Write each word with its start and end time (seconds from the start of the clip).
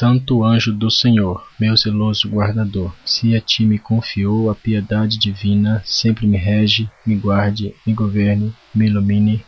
Santo 0.00 0.42
anjo 0.42 0.72
do 0.72 0.90
Senhor, 0.90 1.46
meu 1.60 1.76
zeloso 1.76 2.26
guardador, 2.26 2.90
se 3.04 3.36
a 3.36 3.40
ti 3.42 3.66
me 3.66 3.78
confiou 3.78 4.48
a 4.48 4.54
piedade 4.54 5.18
divina, 5.18 5.82
sempre 5.84 6.26
me 6.26 6.38
rege, 6.38 6.88
me 7.06 7.16
guarde, 7.16 7.74
me 7.86 7.92
governe, 7.92 8.50
me 8.74 8.86
ilumine, 8.86 9.44